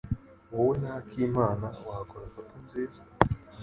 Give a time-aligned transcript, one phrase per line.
[0.53, 3.01] Wowe na Akimana wakora couple nziza.